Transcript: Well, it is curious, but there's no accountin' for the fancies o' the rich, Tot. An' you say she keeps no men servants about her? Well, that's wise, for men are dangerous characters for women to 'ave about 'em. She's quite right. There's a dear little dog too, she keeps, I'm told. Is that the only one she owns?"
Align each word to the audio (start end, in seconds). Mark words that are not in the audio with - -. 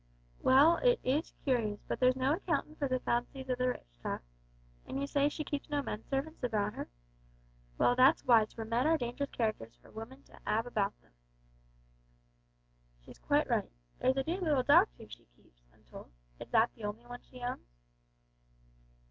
Well, 0.39 0.77
it 0.77 0.99
is 1.03 1.31
curious, 1.43 1.83
but 1.87 1.99
there's 1.99 2.15
no 2.15 2.33
accountin' 2.33 2.75
for 2.75 2.87
the 2.87 2.99
fancies 3.01 3.47
o' 3.51 3.53
the 3.53 3.67
rich, 3.67 3.85
Tot. 4.01 4.21
An' 4.87 4.97
you 4.97 5.05
say 5.05 5.29
she 5.29 5.43
keeps 5.43 5.69
no 5.69 5.83
men 5.83 6.03
servants 6.09 6.41
about 6.43 6.73
her? 6.73 6.89
Well, 7.77 7.95
that's 7.95 8.25
wise, 8.25 8.51
for 8.51 8.65
men 8.65 8.87
are 8.87 8.97
dangerous 8.97 9.29
characters 9.29 9.75
for 9.79 9.91
women 9.91 10.23
to 10.23 10.39
'ave 10.47 10.67
about 10.67 10.95
'em. 11.03 11.11
She's 13.05 13.19
quite 13.19 13.47
right. 13.47 13.71
There's 13.99 14.17
a 14.17 14.23
dear 14.23 14.41
little 14.41 14.63
dog 14.63 14.87
too, 14.97 15.07
she 15.07 15.25
keeps, 15.35 15.61
I'm 15.71 15.83
told. 15.83 16.09
Is 16.39 16.49
that 16.49 16.73
the 16.73 16.85
only 16.85 17.05
one 17.05 17.21
she 17.21 17.43
owns?" 17.43 17.67